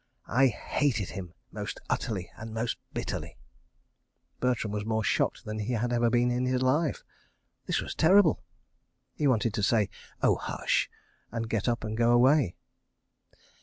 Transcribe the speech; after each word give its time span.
I 0.25 0.47
hated 0.47 1.09
him 1.09 1.35
most 1.51 1.79
utterly 1.87 2.31
and 2.35 2.51
most 2.55 2.77
bitterly...." 2.91 3.37
Bertram 4.41 4.71
was 4.73 4.83
more 4.83 5.03
shocked 5.03 5.45
than 5.45 5.59
he 5.59 5.73
had 5.73 5.93
ever 5.93 6.09
been 6.09 6.31
in 6.31 6.47
his 6.47 6.63
life... 6.63 7.03
This 7.67 7.81
was 7.83 7.93
terrible!... 7.93 8.41
He 9.13 9.27
wanted 9.27 9.53
to 9.53 9.61
say, 9.61 9.91
"Oh, 10.23 10.37
hush!" 10.37 10.89
and 11.31 11.47
get 11.47 11.67
up 11.67 11.83
and 11.83 11.95
go 11.95 12.13
away. 12.13 12.55